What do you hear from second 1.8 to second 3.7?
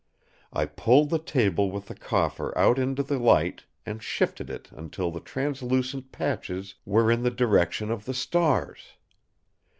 the coffer out into the light,